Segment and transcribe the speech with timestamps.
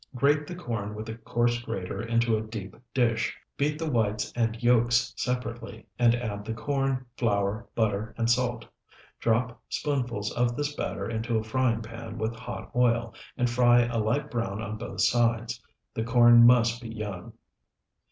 [0.15, 4.63] Grate the corn with a coarse grater into a deep dish; beat the whites and
[4.63, 8.65] yolks separately, and add the corn, flour, butter, and salt.
[9.19, 13.99] Drop spoonfuls of this batter into a frying pan with hot oil, and fry a
[13.99, 15.61] light brown on both sides.
[15.93, 17.33] The corn must be young.